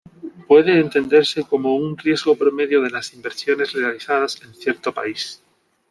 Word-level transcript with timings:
Puede 0.47 0.79
entenderse 0.79 1.43
como 1.43 1.75
un 1.75 1.95
riesgo 1.95 2.35
promedio 2.35 2.81
de 2.81 2.89
las 2.89 3.13
inversiones 3.13 3.71
realizadas 3.73 4.41
en 4.43 4.51
cierto 4.55 4.91
país. 4.91 5.43